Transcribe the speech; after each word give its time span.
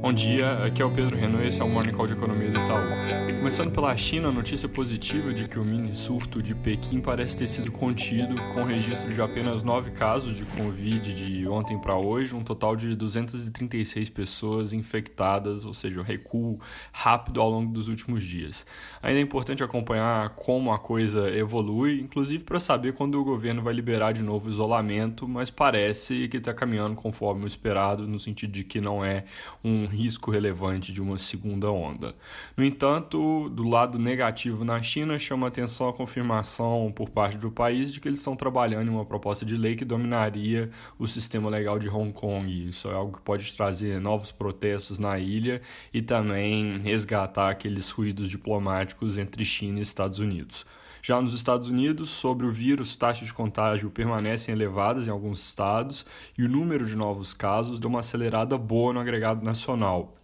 Bom 0.00 0.12
dia, 0.12 0.64
aqui 0.64 0.80
é 0.80 0.84
o 0.84 0.92
Pedro 0.92 1.16
Renault 1.16 1.44
e 1.44 1.48
esse 1.48 1.60
é 1.60 1.64
o 1.64 1.68
Morning 1.68 1.90
Call 1.90 2.06
de 2.06 2.12
Economia 2.12 2.52
do 2.52 2.60
Itaú. 2.60 2.86
Começando 3.36 3.72
pela 3.72 3.96
China, 3.96 4.30
notícia 4.30 4.68
positiva 4.68 5.34
de 5.34 5.48
que 5.48 5.58
o 5.58 5.64
mini 5.64 5.92
surto 5.92 6.40
de 6.40 6.54
Pequim 6.54 7.00
parece 7.00 7.36
ter 7.36 7.48
sido 7.48 7.72
contido, 7.72 8.36
com 8.54 8.62
registro 8.62 9.12
de 9.12 9.20
apenas 9.20 9.64
9 9.64 9.90
casos 9.90 10.36
de 10.36 10.44
Covid 10.44 11.12
de 11.12 11.48
ontem 11.48 11.76
para 11.76 11.96
hoje, 11.96 12.32
um 12.32 12.44
total 12.44 12.76
de 12.76 12.94
236 12.94 14.08
pessoas 14.08 14.72
infectadas, 14.72 15.64
ou 15.64 15.74
seja, 15.74 15.98
um 15.98 16.04
recuo 16.04 16.60
rápido 16.92 17.40
ao 17.40 17.50
longo 17.50 17.72
dos 17.72 17.88
últimos 17.88 18.22
dias. 18.22 18.64
Ainda 19.02 19.18
é 19.18 19.22
importante 19.22 19.64
acompanhar 19.64 20.30
como 20.30 20.72
a 20.72 20.78
coisa 20.78 21.28
evolui, 21.28 22.00
inclusive 22.00 22.44
para 22.44 22.60
saber 22.60 22.92
quando 22.92 23.20
o 23.20 23.24
governo 23.24 23.62
vai 23.62 23.74
liberar 23.74 24.12
de 24.12 24.22
novo 24.22 24.46
o 24.46 24.50
isolamento, 24.50 25.26
mas 25.26 25.50
parece 25.50 26.28
que 26.28 26.36
está 26.36 26.54
caminhando 26.54 26.94
conforme 26.94 27.42
o 27.42 27.48
esperado, 27.48 28.06
no 28.06 28.18
sentido 28.18 28.52
de 28.52 28.62
que 28.62 28.80
não 28.80 29.04
é 29.04 29.24
um 29.64 29.87
risco 29.88 30.30
relevante 30.30 30.92
de 30.92 31.02
uma 31.02 31.18
segunda 31.18 31.70
onda. 31.70 32.14
No 32.56 32.64
entanto, 32.64 33.48
do 33.48 33.68
lado 33.68 33.98
negativo 33.98 34.64
na 34.64 34.80
China, 34.80 35.18
chama 35.18 35.48
atenção 35.48 35.88
a 35.88 35.92
confirmação 35.92 36.92
por 36.94 37.10
parte 37.10 37.36
do 37.36 37.50
país 37.50 37.92
de 37.92 38.00
que 38.00 38.08
eles 38.08 38.20
estão 38.20 38.36
trabalhando 38.36 38.86
em 38.88 38.94
uma 38.94 39.04
proposta 39.04 39.44
de 39.44 39.56
lei 39.56 39.74
que 39.74 39.84
dominaria 39.84 40.70
o 40.98 41.08
sistema 41.08 41.50
legal 41.50 41.78
de 41.78 41.88
Hong 41.88 42.12
Kong. 42.12 42.68
Isso 42.68 42.88
é 42.88 42.94
algo 42.94 43.16
que 43.16 43.22
pode 43.22 43.52
trazer 43.54 44.00
novos 44.00 44.30
protestos 44.30 44.98
na 44.98 45.18
ilha 45.18 45.60
e 45.92 46.00
também 46.00 46.78
resgatar 46.78 47.50
aqueles 47.50 47.90
ruídos 47.90 48.28
diplomáticos 48.28 49.18
entre 49.18 49.44
China 49.44 49.80
e 49.80 49.82
Estados 49.82 50.20
Unidos. 50.20 50.64
Já 51.08 51.22
nos 51.22 51.32
Estados 51.32 51.70
Unidos, 51.70 52.10
sobre 52.10 52.44
o 52.44 52.52
vírus, 52.52 52.94
taxas 52.94 53.28
de 53.28 53.32
contágio 53.32 53.90
permanecem 53.90 54.54
elevadas 54.54 55.08
em 55.08 55.10
alguns 55.10 55.42
estados 55.42 56.04
e 56.36 56.44
o 56.44 56.48
número 56.50 56.84
de 56.84 56.94
novos 56.94 57.32
casos 57.32 57.78
deu 57.78 57.88
uma 57.88 58.00
acelerada 58.00 58.58
boa 58.58 58.92
no 58.92 59.00
agregado 59.00 59.42
nacional 59.42 60.18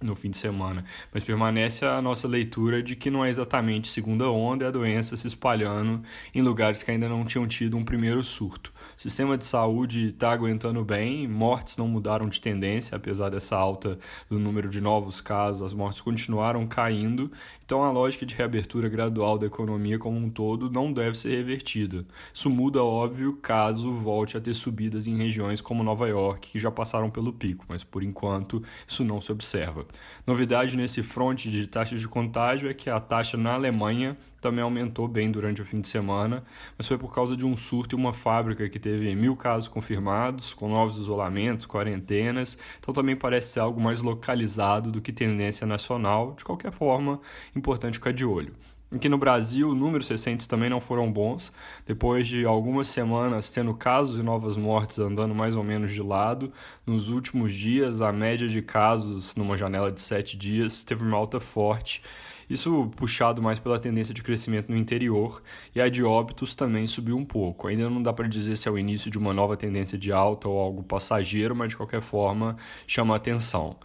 no 0.00 0.14
fim 0.14 0.30
de 0.30 0.36
semana, 0.36 0.84
mas 1.12 1.24
permanece 1.24 1.84
a 1.84 2.02
nossa 2.02 2.28
leitura 2.28 2.82
de 2.82 2.94
que 2.94 3.10
não 3.10 3.24
é 3.24 3.30
exatamente 3.30 3.88
segunda 3.88 4.30
onda 4.30 4.64
e 4.64 4.68
a 4.68 4.70
doença 4.70 5.16
se 5.16 5.26
espalhando 5.26 6.02
em 6.34 6.42
lugares 6.42 6.82
que 6.82 6.90
ainda 6.90 7.08
não 7.08 7.24
tinham 7.24 7.46
tido 7.46 7.76
um 7.76 7.84
primeiro 7.84 8.22
surto. 8.22 8.72
O 8.96 9.00
sistema 9.00 9.38
de 9.38 9.44
saúde 9.44 10.08
está 10.08 10.32
aguentando 10.32 10.84
bem, 10.84 11.26
mortes 11.26 11.76
não 11.76 11.88
mudaram 11.88 12.28
de 12.28 12.40
tendência, 12.40 12.96
apesar 12.96 13.30
dessa 13.30 13.56
alta 13.56 13.98
do 14.28 14.38
número 14.38 14.68
de 14.68 14.80
novos 14.80 15.20
casos, 15.20 15.62
as 15.62 15.72
mortes 15.72 16.02
continuaram 16.02 16.66
caindo, 16.66 17.32
então 17.64 17.82
a 17.82 17.90
lógica 17.90 18.26
de 18.26 18.34
reabertura 18.34 18.88
gradual 18.88 19.38
da 19.38 19.46
economia 19.46 19.98
como 19.98 20.18
um 20.18 20.28
todo 20.28 20.70
não 20.70 20.92
deve 20.92 21.16
ser 21.16 21.30
revertida. 21.30 22.04
Isso 22.32 22.50
muda, 22.50 22.84
óbvio, 22.84 23.34
caso 23.34 23.92
volte 23.92 24.36
a 24.36 24.40
ter 24.40 24.54
subidas 24.54 25.06
em 25.06 25.16
regiões 25.16 25.60
como 25.60 25.82
Nova 25.82 26.06
York, 26.06 26.50
que 26.52 26.58
já 26.58 26.70
passaram 26.70 27.10
pelo 27.10 27.32
pico, 27.32 27.64
mas 27.68 27.82
por 27.82 28.02
enquanto 28.02 28.62
isso 28.86 29.02
não 29.02 29.20
se 29.20 29.32
observa. 29.32 29.86
Novidade 30.26 30.76
nesse 30.76 31.02
fronte 31.02 31.50
de 31.50 31.66
taxas 31.66 32.00
de 32.00 32.08
contágio 32.08 32.68
é 32.68 32.74
que 32.74 32.90
a 32.90 32.98
taxa 32.98 33.36
na 33.36 33.54
Alemanha 33.54 34.16
também 34.40 34.62
aumentou 34.62 35.08
bem 35.08 35.30
durante 35.30 35.60
o 35.60 35.64
fim 35.64 35.80
de 35.80 35.88
semana, 35.88 36.44
mas 36.76 36.86
foi 36.86 36.96
por 36.96 37.12
causa 37.12 37.36
de 37.36 37.44
um 37.44 37.56
surto 37.56 37.96
em 37.96 37.98
uma 37.98 38.12
fábrica 38.12 38.68
que 38.68 38.78
teve 38.78 39.14
mil 39.14 39.36
casos 39.36 39.68
confirmados, 39.68 40.54
com 40.54 40.68
novos 40.68 40.98
isolamentos, 40.98 41.66
quarentenas, 41.66 42.56
então 42.78 42.94
também 42.94 43.16
parece 43.16 43.52
ser 43.52 43.60
algo 43.60 43.80
mais 43.80 44.02
localizado 44.02 44.90
do 44.90 45.00
que 45.00 45.12
tendência 45.12 45.66
nacional. 45.66 46.34
De 46.36 46.44
qualquer 46.44 46.72
forma, 46.72 47.20
importante 47.54 47.94
ficar 47.94 48.12
de 48.12 48.24
olho. 48.24 48.54
Aqui 48.88 49.08
no 49.08 49.18
Brasil, 49.18 49.74
números 49.74 50.08
recentes 50.08 50.46
também 50.46 50.70
não 50.70 50.80
foram 50.80 51.10
bons. 51.10 51.52
Depois 51.84 52.28
de 52.28 52.46
algumas 52.46 52.86
semanas 52.86 53.50
tendo 53.50 53.74
casos 53.74 54.20
e 54.20 54.22
novas 54.22 54.56
mortes 54.56 55.00
andando 55.00 55.34
mais 55.34 55.56
ou 55.56 55.64
menos 55.64 55.90
de 55.90 56.00
lado, 56.00 56.52
nos 56.86 57.08
últimos 57.08 57.52
dias 57.52 58.00
a 58.00 58.12
média 58.12 58.46
de 58.46 58.62
casos 58.62 59.34
numa 59.34 59.56
janela 59.56 59.90
de 59.90 60.00
sete 60.00 60.36
dias 60.36 60.84
teve 60.84 61.02
uma 61.02 61.16
alta 61.16 61.40
forte. 61.40 62.00
Isso 62.48 62.88
puxado 62.94 63.42
mais 63.42 63.58
pela 63.58 63.76
tendência 63.76 64.14
de 64.14 64.22
crescimento 64.22 64.70
no 64.70 64.76
interior 64.76 65.42
e 65.74 65.80
a 65.80 65.88
de 65.88 66.04
óbitos 66.04 66.54
também 66.54 66.86
subiu 66.86 67.16
um 67.16 67.24
pouco. 67.24 67.66
Ainda 67.66 67.90
não 67.90 68.00
dá 68.00 68.12
para 68.12 68.28
dizer 68.28 68.56
se 68.56 68.68
é 68.68 68.70
o 68.70 68.78
início 68.78 69.10
de 69.10 69.18
uma 69.18 69.34
nova 69.34 69.56
tendência 69.56 69.98
de 69.98 70.12
alta 70.12 70.48
ou 70.48 70.60
algo 70.60 70.84
passageiro, 70.84 71.56
mas 71.56 71.70
de 71.70 71.76
qualquer 71.76 72.02
forma 72.02 72.56
chama 72.86 73.16
atenção. 73.16 73.76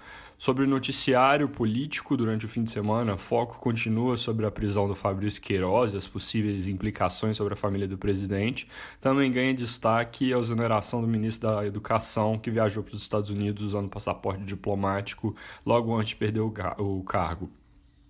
Sobre 0.42 0.64
o 0.64 0.68
noticiário 0.68 1.48
político 1.48 2.18
durante 2.18 2.48
o 2.48 2.50
fim 2.50 2.64
de 2.64 2.72
semana, 2.72 3.16
foco 3.16 3.60
continua 3.60 4.18
sobre 4.18 4.44
a 4.44 4.50
prisão 4.50 4.88
do 4.88 4.96
Fabrício 4.96 5.40
Queiroz 5.40 5.94
e 5.94 5.98
as 5.98 6.08
possíveis 6.08 6.68
implicações 6.68 7.38
sobre 7.38 7.54
a 7.54 7.56
família 7.56 7.88
do 7.88 7.96
presidente. 7.96 8.68
Também 9.00 9.32
ganha 9.32 9.54
destaque 9.54 10.34
a 10.34 10.40
exoneração 10.40 11.00
do 11.00 11.08
ministro 11.08 11.48
da 11.48 11.64
Educação, 11.64 12.40
que 12.40 12.50
viajou 12.50 12.82
para 12.82 12.96
os 12.96 13.04
Estados 13.04 13.30
Unidos 13.30 13.62
usando 13.62 13.88
passaporte 13.88 14.44
diplomático 14.44 15.36
logo 15.64 15.96
antes 15.96 16.10
de 16.10 16.16
perder 16.16 16.42
o 16.42 17.04
cargo. 17.04 17.48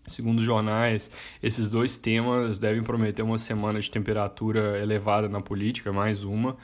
Segundo 0.07 0.39
os 0.39 0.45
jornais, 0.45 1.11
esses 1.43 1.69
dois 1.69 1.95
temas 1.95 2.57
devem 2.57 2.81
prometer 2.81 3.21
uma 3.21 3.37
semana 3.37 3.79
de 3.79 3.91
temperatura 3.91 4.79
elevada 4.79 5.29
na 5.29 5.41
política, 5.41 5.93
mais 5.93 6.23
uma, 6.23 6.57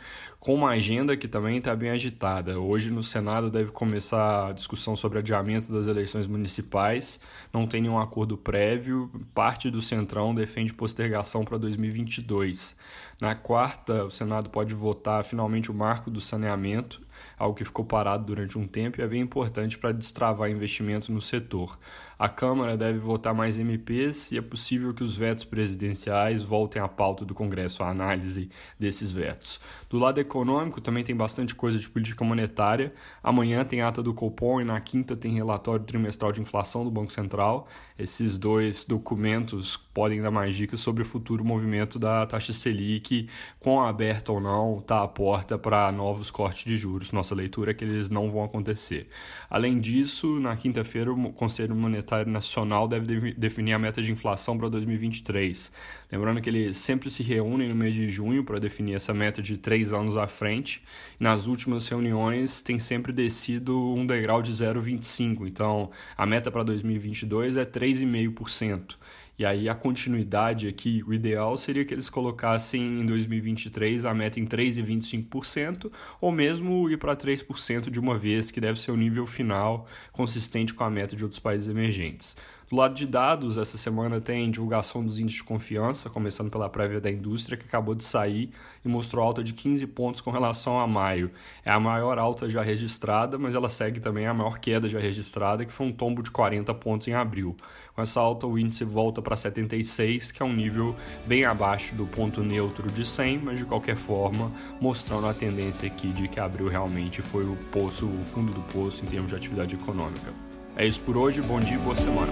com 0.47 0.56
uma 0.56 0.69
agenda 0.69 1.18
que 1.18 1.28
também 1.28 1.58
está 1.58 1.75
bem 1.75 1.90
agitada. 1.90 2.58
Hoje 2.58 2.90
no 2.90 3.03
Senado 3.03 3.52
deve 3.52 3.69
começar 3.69 4.47
a 4.47 4.53
discussão 4.53 4.96
sobre 4.96 5.19
adiamento 5.19 5.74
das 5.74 5.88
eleições 5.88 6.25
municipais, 6.25 7.19
não 7.52 7.68
tem 7.68 7.81
nenhum 7.81 8.00
acordo 8.00 8.38
prévio, 8.38 9.12
parte 9.35 9.69
do 9.69 9.81
Centrão 9.81 10.34
defende 10.34 10.74
postergação 10.74 11.44
para 11.44 11.58
2022. 11.58 12.78
Na 13.19 13.35
quarta, 13.35 14.06
o 14.06 14.09
Senado 14.09 14.50
pode 14.50 14.74
votar 14.74 15.22
finalmente 15.25 15.69
o 15.69 15.74
marco 15.74 16.09
do 16.09 16.22
saneamento, 16.22 17.06
algo 17.38 17.58
que 17.58 17.66
ficou 17.66 17.84
parado 17.84 18.24
durante 18.24 18.58
um 18.58 18.68
tempo 18.68 19.02
e 19.02 19.03
é 19.03 19.08
bem 19.08 19.22
importante 19.22 19.78
para 19.78 19.91
destravar 19.91 20.50
investimentos 20.50 21.09
no 21.09 21.19
setor. 21.19 21.78
A 22.18 22.29
Câmara 22.29 22.78
deve 22.78 23.00
votar 23.00 23.34
mais 23.34 23.59
MPs 23.59 24.31
e 24.31 24.38
é 24.38 24.41
possível 24.41 24.94
que 24.94 25.03
os 25.03 25.18
vetos 25.18 25.44
presidenciais 25.44 26.41
voltem 26.41 26.81
à 26.81 26.88
pauta 26.88 27.25
do 27.25 27.34
Congresso, 27.34 27.84
a 27.84 27.90
análise 27.90 28.50
desses 28.79 29.12
vetos. 29.12 29.59
Do 29.90 29.97
lado 29.97 30.19
econômico 30.19 30.36
também 30.81 31.03
tem 31.03 31.15
bastante 31.15 31.55
coisa 31.55 31.79
de 31.79 31.87
política 31.89 32.23
monetária. 32.23 32.93
Amanhã 33.23 33.63
tem 33.63 33.81
ata 33.81 34.03
do 34.03 34.13
Copom 34.13 34.61
e 34.61 34.63
na 34.63 34.79
quinta 34.79 35.15
tem 35.15 35.33
relatório 35.33 35.85
trimestral 35.85 36.31
de 36.31 36.41
inflação 36.41 36.83
do 36.83 36.91
Banco 36.91 37.11
Central. 37.11 37.67
Esses 37.97 38.37
dois 38.37 38.85
documentos 38.85 39.75
podem 39.75 40.21
dar 40.21 40.29
mais 40.29 40.55
dicas 40.55 40.79
sobre 40.79 41.01
o 41.01 41.05
futuro 41.05 41.43
movimento 41.43 41.97
da 41.97 42.25
taxa 42.25 42.53
Selic, 42.53 43.27
com 43.59 43.81
aberta 43.81 44.31
ou 44.31 44.39
não, 44.39 44.79
está 44.79 45.03
à 45.03 45.07
porta 45.07 45.57
para 45.57 45.91
novos 45.91 46.29
cortes 46.29 46.65
de 46.65 46.77
juros. 46.77 47.11
Nossa 47.11 47.33
leitura 47.33 47.71
é 47.71 47.73
que 47.73 47.83
eles 47.83 48.09
não 48.09 48.29
vão 48.29 48.43
acontecer. 48.43 49.07
Além 49.49 49.79
disso, 49.79 50.39
na 50.39 50.55
quinta-feira, 50.55 51.11
o 51.11 51.33
Conselho 51.33 51.75
Monetário 51.75 52.31
Nacional 52.31 52.87
deve 52.87 53.33
definir 53.33 53.73
a 53.73 53.79
meta 53.79 54.01
de 54.01 54.11
inflação 54.11 54.57
para 54.57 54.69
2023. 54.69 55.71
Lembrando 56.11 56.41
que 56.41 56.49
eles 56.49 56.77
sempre 56.77 57.09
se 57.09 57.23
reúnem 57.23 57.69
no 57.69 57.75
mês 57.75 57.95
de 57.95 58.09
junho 58.09 58.43
para 58.43 58.59
definir 58.59 58.95
essa 58.95 59.13
meta 59.13 59.41
de 59.41 59.57
três 59.57 59.91
anos 60.17 60.23
à 60.23 60.28
frente. 60.28 60.81
Nas 61.19 61.45
últimas 61.45 61.88
reuniões, 61.88 62.61
tem 62.61 62.79
sempre 62.79 63.13
descido 63.13 63.78
um 63.94 64.05
degrau 64.05 64.41
de 64.41 64.51
0,25. 64.51 65.47
Então, 65.47 65.91
a 66.17 66.25
meta 66.25 66.51
para 66.51 66.63
2022 66.63 67.55
é 67.55 67.66
3,5%. 67.66 68.95
E 69.39 69.45
aí 69.45 69.69
a 69.69 69.75
continuidade 69.75 70.67
aqui, 70.67 71.03
o 71.05 71.13
ideal 71.13 71.55
seria 71.55 71.85
que 71.85 71.94
eles 71.94 72.09
colocassem 72.09 72.81
em 73.01 73.05
2023 73.05 74.03
a 74.03 74.11
meta 74.11 74.39
em 74.39 74.47
3,25% 74.47 75.91
ou 76.19 76.31
mesmo 76.31 76.89
ir 76.89 76.97
para 76.97 77.16
3% 77.16 77.91
de 77.91 77.99
uma 77.99 78.17
vez, 78.17 78.49
que 78.49 78.59
deve 78.59 78.79
ser 78.79 78.89
o 78.89 78.97
nível 78.97 79.28
final 79.28 79.88
consistente 80.11 80.73
com 80.73 80.84
a 80.84 80.89
meta 80.89 81.16
de 81.16 81.23
outros 81.23 81.39
países 81.39 81.69
emergentes. 81.69 82.35
Do 82.69 82.75
lado 82.75 82.94
de 82.94 83.07
dados, 83.07 83.57
essa 83.57 83.78
semana 83.78 84.19
tem 84.19 84.51
divulgação 84.51 85.01
dos 85.01 85.17
índices 85.19 85.38
de 85.38 85.44
confiança, 85.45 86.09
começando 86.09 86.51
pela 86.51 86.69
prévia 86.69 87.00
da 87.00 87.09
indústria, 87.09 87.57
que 87.57 87.63
acabou 87.63 87.95
de 87.95 88.03
sair 88.03 88.50
e 88.83 88.89
mostrou 88.89 89.23
alta 89.23 89.41
de 89.41 89.53
15 89.53 89.88
pontos 89.88 90.19
com 90.19 90.31
relação 90.31 90.78
a 90.78 90.85
maio. 90.85 91.31
É 91.63 91.72
a 91.72 91.79
maior 91.79 92.19
alta 92.19 92.50
já 92.50 92.61
registrada, 92.61 93.38
mas 93.38 93.55
ela 93.55 93.69
segue 93.69 94.01
também 94.01 94.28
a 94.28 94.33
maior 94.33 94.59
queda 94.59 94.89
já 94.89 95.00
registrada, 95.00 95.63
que 95.66 95.72
foi 95.72 95.88
um 95.88 95.94
tombo 95.94 96.22
de 96.22 96.29
40 96.29 96.73
pontos 96.73 97.08
em 97.08 97.14
abril. 97.14 97.55
Com 97.96 98.02
essa 98.02 98.19
alta, 98.19 98.46
o 98.46 98.59
índice 98.59 98.84
volta 98.84 99.22
para 99.22 99.37
76, 99.37 100.34
que 100.34 100.43
é 100.43 100.46
um 100.46 100.53
nível 100.53 100.93
bem 101.25 101.46
abaixo 101.46 101.96
do 101.96 102.05
ponto 102.05 102.43
neutro 102.43 102.91
de 102.91 103.05
100, 103.05 103.40
mas 103.46 103.59
de 103.59 103.64
qualquer 103.64 103.96
forma, 103.96 104.52
mostrando 104.81 105.28
a 105.28 105.34
tendência 105.34 105.87
aqui 105.87 106.11
de 106.11 106.28
que 106.28 106.37
abril 106.37 106.67
realmente 106.67 107.22
foi 107.22 107.46
o 107.46 107.55
poço, 107.72 108.08
o 108.08 108.25
fundo 108.25 108.52
do 108.52 108.61
poço 108.64 109.05
em 109.05 109.08
termos 109.08 109.29
de 109.29 109.37
atividade 109.37 109.73
econômica. 109.73 110.47
É 110.78 110.85
isso 110.85 111.02
por 111.02 111.18
hoje, 111.18 111.41
bom 111.41 111.59
dia 111.59 111.74
e 111.74 111.79
boa 111.79 111.96
semana. 111.96 112.32